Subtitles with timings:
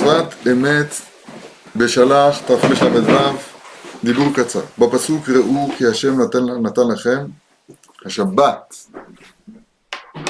[0.00, 0.94] שפת אמת
[1.76, 3.38] בשלח תרל"ו
[4.04, 4.60] דיבור קצר.
[4.78, 7.26] בפסוק ראו כי השם נתן, נתן לכם
[8.06, 8.86] השבת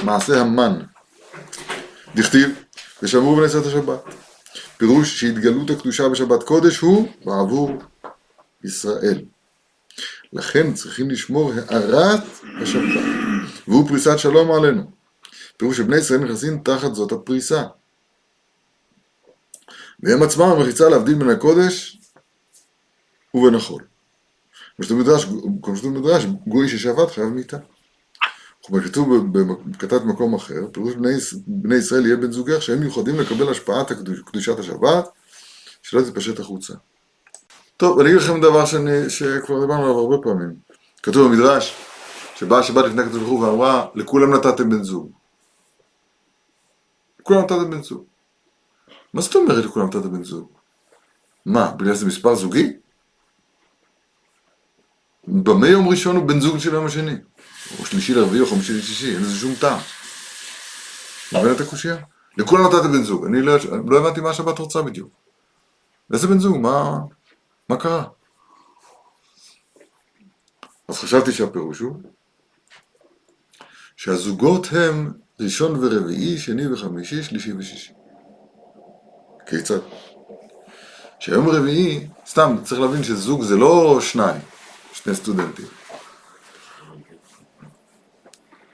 [0.02, 0.80] מעשה המן.
[2.14, 2.50] דכתיב
[3.02, 4.00] ושמרו בני את השבת.
[4.76, 7.70] פירוש שהתגלות הקדושה בשבת קודש הוא בעבור
[8.64, 9.22] ישראל.
[10.32, 12.24] לכן צריכים לשמור הארת
[12.62, 13.04] השבת
[13.68, 14.90] והוא פריסת שלום עלינו.
[15.56, 17.62] פירוש שבני ישראל נכנסים תחת זאת הפריסה
[20.02, 22.00] והם עצמם המחיצה להבדיל בין הקודש
[23.34, 23.82] ובין החול.
[24.76, 25.24] כמו שכתוב במדרש,
[25.84, 27.58] במדרש, גוי ששבת חייב מיתה.
[28.62, 29.32] כמו כתוב
[29.66, 31.12] בכתב במקום אחר, פירוש בני,
[31.46, 35.08] בני ישראל יהיה בן זוגך שהם מיוחדים לקבל השפעת הקדוש, קדושת השבת,
[35.82, 36.74] שלא תתפשט החוצה.
[37.76, 40.54] טוב, אני אגיד לכם דבר שאני, שכבר דיברנו עליו הרבה פעמים.
[41.02, 41.76] כתוב במדרש,
[42.36, 45.10] שבאה השבת לפני הקדוש ברוך הוא ואמרה, לכולם נתתם בן זוג.
[47.20, 48.09] לכולם נתתם בן זוג.
[49.14, 50.48] מה זאת אומרת לכולם נתת בן זוג?
[51.46, 52.72] מה, בגלל שזה מספר זוגי?
[55.28, 57.14] במה יום ראשון הוא בן זוג של יום השני?
[57.78, 59.78] או שלישי לרביעי או חמישי לשישי, אין לזה שום טעם.
[61.32, 61.96] מבין את הקושייה?
[62.36, 63.54] לכולם נתת בן זוג, אני לא,
[63.86, 65.10] לא הבנתי מה השבת רוצה בדיוק.
[66.12, 66.56] איזה בן זוג?
[66.56, 66.98] מה,
[67.68, 68.04] מה קרה?
[70.88, 72.02] אז חשבתי שהפירוש הוא
[73.96, 77.92] שהזוגות הם ראשון ורביעי, שני וחמישי, שלישי ושישי.
[79.50, 79.78] כיצד?
[81.18, 84.40] שהיום רביעי, סתם, צריך להבין שזוג זה לא שניים,
[84.92, 85.66] שני סטודנטים.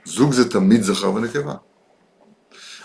[0.05, 1.55] זוג זה תמיד זכר ונקבה.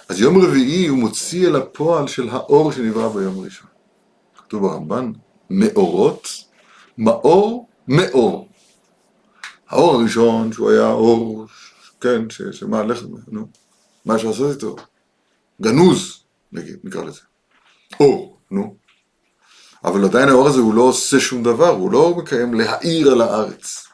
[0.10, 3.68] אז יום רביעי הוא מוציא אל הפועל של האור שנברא ביום ראשון.
[4.38, 5.12] כתוב ברמב"ן,
[5.50, 6.28] מאורות,
[6.98, 8.48] מאור, מאור.
[9.70, 11.46] האור הראשון, שהוא היה אור,
[12.02, 13.48] כן, שמה, לך, נו,
[14.06, 14.76] מה אפשר לעשות איתו?
[15.62, 17.31] גנוז, נגיד, נקרא לזה.
[18.00, 18.76] אור, נו.
[19.84, 23.88] אבל עדיין האור הזה הוא לא עושה שום דבר, הוא לא מקיים להאיר על הארץ.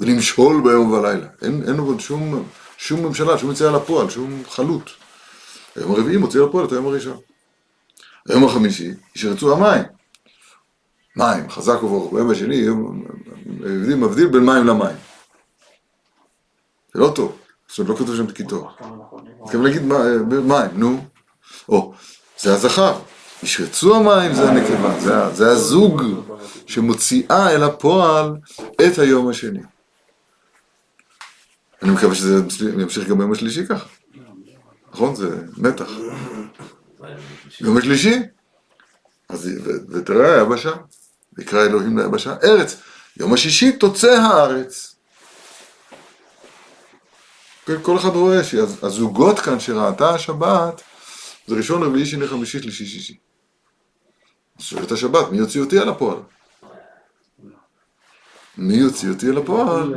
[0.00, 1.26] ולמשול ביום ובלילה.
[1.42, 4.90] אין, אין עוד שום, שום ממשלה, שום יציאה לפועל, שום חלוט.
[5.76, 7.16] היום הרביעי מוציא לפועל את היום הראשון.
[8.28, 9.84] היום החמישי, ישרצו המים.
[11.16, 12.12] מים, חזק וברוך.
[12.12, 14.96] ביום השני, היהודים מבדיל בין מים למים.
[16.94, 17.38] זה לא טוב.
[17.68, 18.70] זאת אומרת, לא כתוב שם תקיטור.
[19.40, 19.82] מתכוון להגיד
[20.44, 21.04] מים, נו.
[21.68, 21.94] או,
[22.38, 22.98] זה הזכר.
[23.42, 26.02] ישרצו המים זה הנקבה, זה, זה הזוג
[26.66, 28.34] שמוציאה אל הפועל
[28.86, 29.60] את היום השני.
[31.82, 32.42] אני מקווה שזה
[32.78, 33.86] ימשיך גם ביום השלישי ככה.
[34.92, 35.14] נכון?
[35.14, 35.90] זה מתח.
[37.60, 38.22] יום השלישי,
[39.28, 39.50] אז
[39.88, 40.72] ותראה היבשה,
[41.32, 42.76] ויקרא אלוהים ליבשה ארץ.
[43.16, 44.96] יום השישי תוצא הארץ.
[47.82, 50.82] כל אחד רואה שהזוגות כאן שראתה השבת
[51.46, 53.16] זה ראשון, רביעי, שני, חמישי, שלישי, שישי.
[54.58, 56.18] אז שואלת השבת, מי יוציא אותי אל הפועל?
[58.58, 59.94] מי יוציא אותי אל הפועל?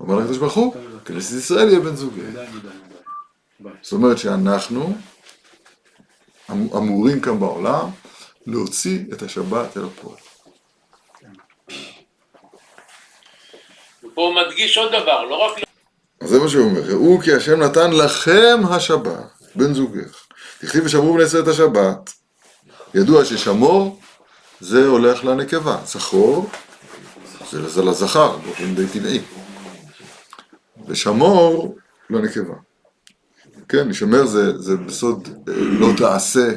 [0.00, 2.20] אומר לקדוש ברוך הוא, כנסת ישראל יהיה בן זוגי.
[3.82, 4.94] זאת אומרת שאנחנו
[6.50, 7.90] אמורים כאן בעולם
[8.46, 10.16] להוציא את השבת אל הפועל.
[14.14, 15.58] פה הוא מדגיש עוד דבר, לא רק...
[16.20, 19.39] אז זה מה שהוא אומר, ראו כי השם נתן לכם השבת.
[19.60, 20.24] בן זוגך.
[20.60, 22.12] תכתיב ושמרו בני את השבת.
[22.94, 24.00] ידוע ששמור
[24.60, 26.50] זה הולך לנקבה, זכור
[27.50, 29.20] זה, לזכר באופן די טבעי.
[30.88, 31.76] ושמור
[32.10, 32.54] לנקבה.
[33.68, 36.48] כן, לשמר זה, זה בסוד לא תעשה,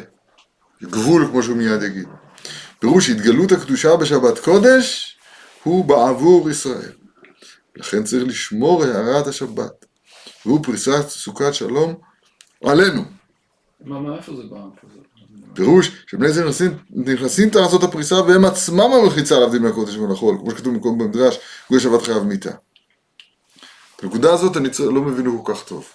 [0.83, 2.07] גבול כמו שהוא מיד יגיד.
[2.79, 5.17] פירוש התגלות הקדושה בשבת קודש
[5.63, 6.91] הוא בעבור ישראל.
[7.75, 9.85] לכן צריך לשמור הערת השבת.
[10.45, 11.95] והוא פריסת סוכת שלום
[12.63, 13.01] עלינו.
[13.85, 14.57] מה, מה, איפה זה בא?
[15.53, 20.73] פירוש שבני ישראל נכנסים, נכנסים תחת הפריסה והם עצמם המחיצה להבדיל מהקודש ולחול, כמו שכתוב
[20.73, 22.51] במקום במדרש, גוי שבת חייב מיתה.
[23.95, 25.85] את הנקודה הזאת אני לא מבין כל כך טוב.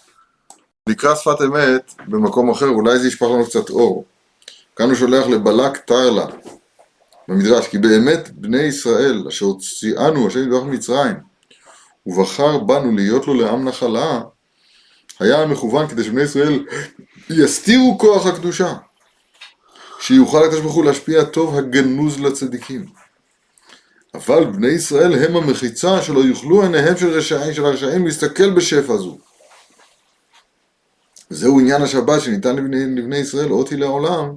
[0.89, 4.05] נקרא שפת אמת במקום אחר, אולי זה ישפך לנו קצת אור.
[4.77, 6.27] כאן הוא שולח לבלק טרלה
[7.29, 11.17] במדרש, כי באמת בני ישראל אשר הוציאנו השם יתברך ממצרים
[12.07, 14.21] ובחר בנו להיות לו לעם נחלה
[15.21, 16.65] היה מכוון כדי שבני ישראל
[17.31, 18.75] יסתירו כוח הקדושה,
[20.01, 22.87] שיוכל הקדוש ברוך הוא להשפיע טוב הגנוז לצדיקים.
[24.15, 29.19] אבל בני ישראל הם המחיצה שלא יוכלו עיניהם של רשעים, של הרשעים להסתכל בשפע זו.
[31.31, 34.37] זהו עניין השבת שניתן לבני, לבני ישראל אותי לעולם,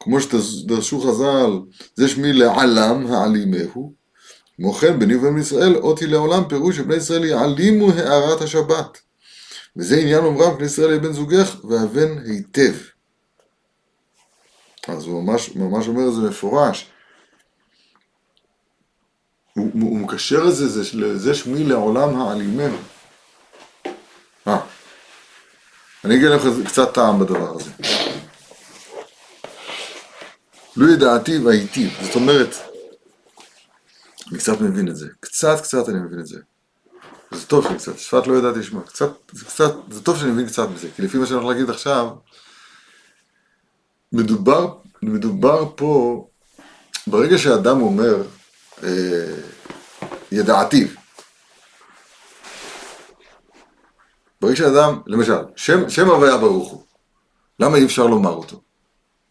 [0.00, 1.60] כמו שדרשו חז"ל,
[1.94, 3.92] זה שמי לעלם העלימהו.
[4.56, 8.98] כמו כן, בני ובן ישראל אותי לעולם פירוש שבני ישראל יעלימו הארת השבת.
[9.76, 12.74] וזה עניין אומרם, בני ישראל יהיה בן זוגך, ואבן היטב.
[14.88, 16.90] אז הוא ממש, ממש אומר את זה מפורש.
[19.52, 22.76] הוא, הוא, מקשר את זה, זה לזה שמי לעולם העלימנו.
[24.46, 24.60] אה,
[26.04, 27.70] אני אגיד לכם קצת טעם בדבר הזה.
[30.76, 32.54] לו ידעתי והייתי, זאת אומרת,
[34.30, 36.38] אני קצת מבין את זה, קצת קצת אני מבין את זה.
[37.34, 40.46] זה טוב שאני קצת, שפת לא ידעתי לשמוע, קצת, זה קצת, זה טוב שאני מבין
[40.46, 42.10] קצת מזה, כי לפי מה שאני הולך להגיד עכשיו,
[44.12, 46.26] מדובר, מדובר פה,
[47.06, 48.22] ברגע שאדם אומר,
[48.82, 49.36] אה,
[50.32, 50.88] ידעתיו,
[54.40, 56.84] ברגע שאדם, למשל, שם, שם הוויה ברוך הוא,
[57.60, 58.62] למה אי אפשר לומר אותו?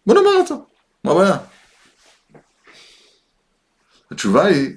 [0.05, 0.65] בוא נאמר אותו,
[1.03, 1.37] מה הבעיה?
[4.11, 4.75] התשובה היא,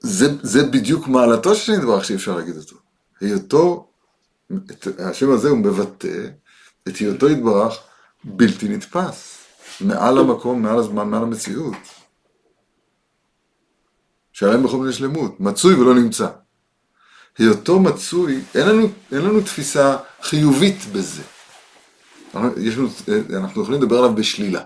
[0.00, 2.76] זה, זה בדיוק מעלתו של נדברך שאי אפשר להגיד אותו.
[3.20, 3.88] היותו,
[4.70, 6.26] את, השם הזה הוא מבטא
[6.88, 7.78] את היותו יתברך
[8.24, 9.38] בלתי נתפס,
[9.80, 11.74] מעל המקום, מעל הזמן, מעל המציאות.
[14.32, 16.28] שלם בכל מיני שלמות, מצוי ולא נמצא.
[17.38, 21.22] היותו מצוי, אין לנו, אין לנו תפיסה חיובית בזה.
[22.56, 22.88] יש לנו,
[23.36, 24.62] אנחנו יכולים לדבר עליו בשלילה.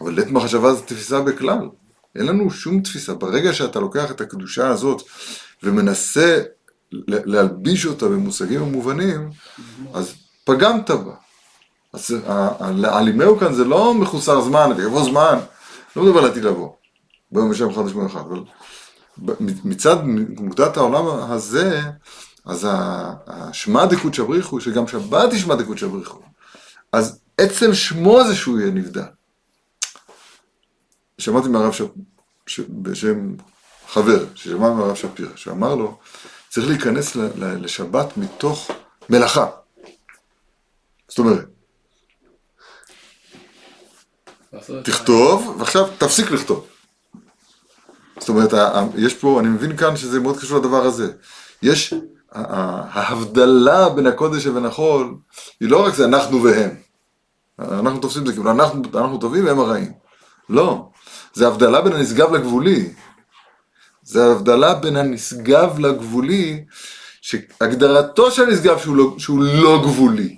[0.00, 1.68] אבל לית מחשבה זו תפיסה בכלל.
[2.16, 3.14] אין לנו שום תפיסה.
[3.14, 5.02] ברגע שאתה לוקח את הקדושה הזאת
[5.62, 6.42] ומנסה
[7.08, 9.30] להלביש אותה במושגים המובנים,
[9.94, 10.14] אז
[10.44, 11.14] פגמת בה.
[11.92, 12.16] אז
[12.84, 15.38] העלימהו כאן זה לא מחוסר זמן, ויבוא זמן,
[15.96, 16.68] לא מדבר על עתיד לבוא,
[17.32, 18.40] ביום בשם אחד ושמונה אחד, אבל
[19.64, 21.80] מצד נקודת העולם הזה,
[22.46, 22.68] אז
[23.26, 26.20] השמע דקות שבריחו, שגם שבת היא שמע דקות שבריחו,
[26.92, 29.02] אז עצם שמו זה שהוא יהיה נבדל.
[31.18, 31.82] שמעתי מהרב ש...
[32.46, 32.60] ש...
[32.68, 33.34] בשם
[33.88, 35.98] חבר, ששמע מהרב שפירא, שאמר לו,
[36.48, 37.16] צריך להיכנס.
[37.16, 37.28] ל...
[37.36, 38.70] לשבת מתוך
[39.10, 39.46] מלאכה.
[41.08, 41.46] זאת אומרת,
[44.84, 46.66] תכתוב, ועכשיו תפסיק לכתוב.
[48.18, 48.50] זאת אומרת,
[48.96, 51.12] יש פה, אני מבין כאן שזה מאוד קשור לדבר הזה.
[51.62, 51.94] יש,
[52.32, 55.14] ההבדלה בין הקודש לבין החול,
[55.60, 56.70] היא לא רק זה אנחנו והם.
[57.58, 59.92] אנחנו תופסים את זה כאילו אנחנו, אנחנו טובים והם הרעים.
[60.48, 60.88] לא,
[61.34, 62.92] זה הבדלה בין הנשגב לגבולי.
[64.02, 66.64] זה הבדלה בין הנשגב לגבולי,
[67.20, 70.36] שהגדרתו של הנשגב שהוא לא, שהוא לא גבולי.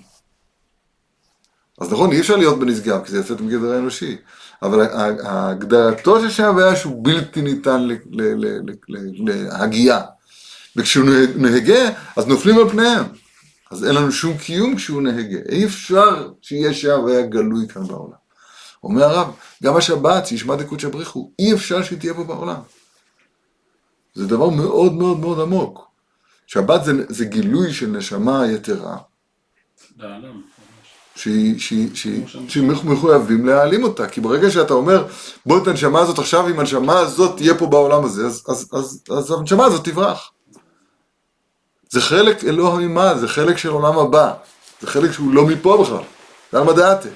[1.81, 4.17] אז נכון, אי אפשר להיות בנשגב, כי זה יוצא מגדר האנושי,
[4.61, 4.87] אבל
[5.23, 7.87] הגדרתו של שם הוויה שהוא בלתי ניתן
[8.87, 10.01] להגייה.
[10.75, 11.05] וכשהוא
[11.35, 13.05] נהגה, אז נופלים על פניהם.
[13.71, 15.37] אז אין לנו שום קיום כשהוא נהגה.
[15.49, 18.26] אי אפשר שיהיה שם הוויה גלוי כאן בעולם.
[18.87, 19.27] אומר הרב,
[19.63, 22.59] גם השבת, שישמע דקות שבריחו, אי אפשר שהיא תהיה פה בעולם.
[24.13, 25.87] זה דבר מאוד מאוד מאוד עמוק.
[26.47, 28.97] שבת זה, זה גילוי של נשמה יתרה.
[32.47, 35.07] שמחויבים להעלים אותה, כי ברגע שאתה אומר,
[35.45, 39.03] בוא את הנשמה הזאת עכשיו, אם הנשמה הזאת תהיה פה בעולם הזה, אז, אז, אז,
[39.17, 40.31] אז הנשמה הזאת תברח.
[41.89, 44.33] זה חלק אלוה ממעל, זה חלק של עולם הבא,
[44.81, 46.03] זה חלק שהוא לא מפה בכלל,
[46.51, 47.09] זה על מדעתה.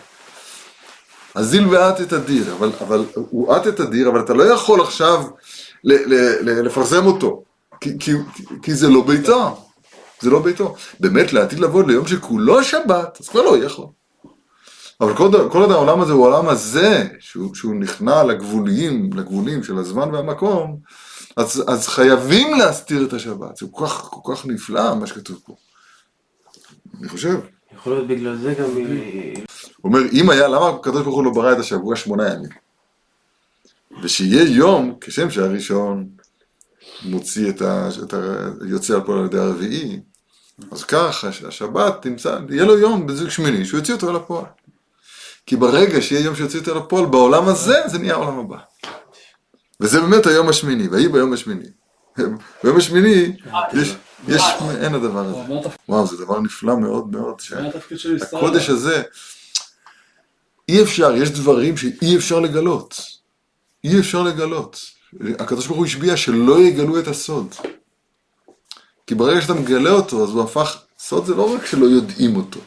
[1.35, 5.23] אזיל ואת את הדיר, אבל, אבל הוא את את הדיר, אבל אתה לא יכול עכשיו
[5.83, 7.43] ל, ל, ל, לפרסם אותו,
[7.81, 8.11] כי, כי,
[8.61, 9.65] כי זה לא ביתו,
[10.21, 10.75] זה לא ביתו.
[10.99, 13.85] באמת לעתיד לבוא ליום שכולו שבת, אז כבר לא יכול.
[15.01, 20.13] אבל כל, עוד העולם הזה הוא העולם הזה, שהוא, שהוא נכנע לגבוליים, לגבולים של הזמן
[20.13, 20.77] והמקום,
[21.37, 23.57] אז, אז חייבים להסתיר את השבת.
[23.57, 25.55] זה כל כך, כל כך נפלא מה שכתוב פה.
[26.99, 27.39] אני חושב.
[27.75, 28.69] יכול להיות בגלל זה גם...
[29.81, 32.49] הוא אומר, אם היה, למה הקדוש ברוך הוא לא ברא את השבוע שמונה ימים?
[34.03, 36.07] ושיהיה יום, כשם שהראשון
[37.05, 37.89] מוציא את ה...
[38.03, 38.17] את ה
[38.67, 39.99] יוצא על פועל על ידי הרביעי,
[40.71, 44.45] אז כך השבת תמצא, יהיה לו יום בזוג שמיני שהוא יוציא אותו על הפועל.
[45.45, 48.57] כי ברגע שיהיה יום שיוציא אותו על הפועל, בעולם הזה זה נהיה העולם הבא.
[49.79, 51.65] וזה באמת היום השמיני, ויהי ביום השמיני.
[52.63, 53.37] ביום השמיני
[53.73, 53.95] יש,
[54.27, 54.41] יש,
[54.81, 55.37] אין הדבר הזה.
[55.89, 57.41] וואו, זה דבר נפלא מאוד מאוד.
[58.37, 59.03] הקודש הזה,
[60.71, 63.01] אי אפשר, יש דברים שאי אפשר לגלות.
[63.83, 64.79] אי אפשר לגלות.
[65.39, 67.55] הקדוש ברוך הוא השביע שלא יגלו את הסוד.
[69.07, 72.59] כי ברגע שאתה מגלה אותו, אז הוא הפך, סוד זה לא רק שלא יודעים אותו,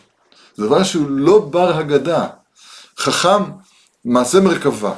[0.55, 2.27] זה דבר שהוא לא בר הגדה.
[2.99, 3.43] חכם,
[4.05, 4.95] מעשה מרכבה.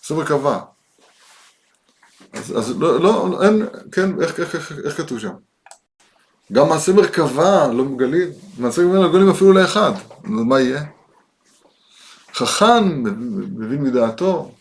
[0.00, 0.60] מעשה מרכבה.
[2.32, 5.32] אז, אז לא, לא, אין, כן, איך, איך, איך, איך כתוב שם?
[6.52, 9.92] גם מעשה מרכבה לא מגלים, מעשה מרכבה לא מגלים אפילו לאחד,
[10.24, 10.84] אז מה יהיה?
[12.34, 13.02] חכם
[13.58, 14.52] מבין מדעתו,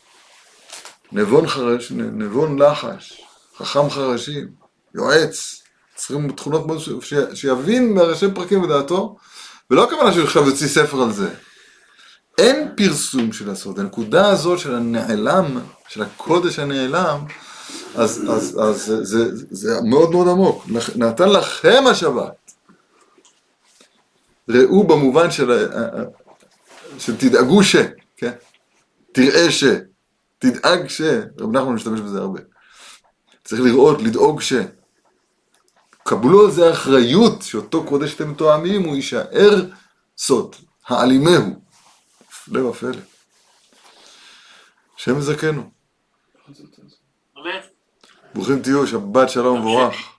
[1.11, 3.21] נבון חרש, נבון לחש,
[3.57, 4.47] חכם חרשים,
[4.95, 5.61] יועץ,
[5.95, 6.79] צריכים תכונות מאוד,
[7.33, 9.17] שיבין מהראשי פרקים בדעתו,
[9.69, 11.29] ולא הכוונה שהוא עכשיו יוציא ספר על זה.
[12.37, 13.79] אין פרסום של הסוד.
[13.79, 17.19] הנקודה הזאת של הנעלם, של הקודש הנעלם,
[17.95, 20.65] אז, אז, אז זה, זה, זה מאוד מאוד עמוק.
[20.95, 22.51] נתן לכם השבת.
[24.49, 25.67] ראו במובן של,
[26.99, 27.75] של תדאגו ש,
[28.17, 28.31] כן?
[29.11, 29.63] תראה ש,
[30.39, 31.01] תדאג ש,
[31.39, 32.39] רב נחמן משתמש בזה הרבה.
[33.43, 34.53] צריך לראות, לדאוג ש.
[36.03, 39.65] קבלו על זה אחריות שאותו קודש שאתם מתואמים הוא יישאר
[40.17, 40.55] סוד,
[40.87, 41.61] העלימהו.
[42.29, 42.97] הפלא ופלא.
[44.97, 45.71] השם יזכנו.
[48.33, 50.12] ברוכים תהיו, שבת שלום ומבורך.